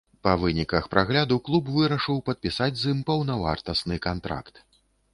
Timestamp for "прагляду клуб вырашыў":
0.93-2.23